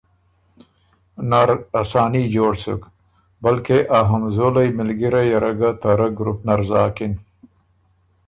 [1.29, 1.49] نر
[1.81, 2.81] اساني جوړ سُک
[3.43, 7.13] بلکې ا همزولئ مِلګِرئ یه ره ګۀ ته رۀ ګروپ نر زاکِن۔